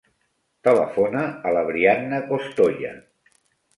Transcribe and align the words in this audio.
Telefona 0.67 1.21
a 1.49 1.53
la 1.57 1.63
Brianna 1.69 2.23
Costoya. 2.33 2.95